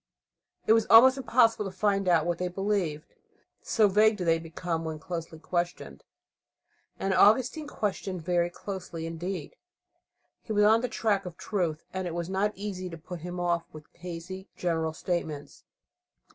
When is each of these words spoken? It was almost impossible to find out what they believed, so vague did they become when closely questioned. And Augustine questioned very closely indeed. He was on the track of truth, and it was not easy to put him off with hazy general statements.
It 0.65 0.73
was 0.73 0.87
almost 0.89 1.15
impossible 1.17 1.65
to 1.65 1.71
find 1.77 2.07
out 2.07 2.25
what 2.25 2.39
they 2.39 2.47
believed, 2.47 3.13
so 3.61 3.87
vague 3.87 4.17
did 4.17 4.25
they 4.25 4.39
become 4.39 4.83
when 4.83 4.97
closely 4.97 5.37
questioned. 5.37 6.03
And 6.99 7.13
Augustine 7.13 7.67
questioned 7.67 8.23
very 8.23 8.49
closely 8.49 9.05
indeed. 9.05 9.57
He 10.41 10.53
was 10.53 10.63
on 10.63 10.81
the 10.81 10.89
track 10.89 11.27
of 11.27 11.37
truth, 11.37 11.83
and 11.93 12.07
it 12.07 12.15
was 12.15 12.31
not 12.31 12.51
easy 12.55 12.89
to 12.89 12.97
put 12.97 13.19
him 13.19 13.39
off 13.39 13.67
with 13.71 13.85
hazy 13.93 14.47
general 14.55 14.93
statements. 14.93 15.65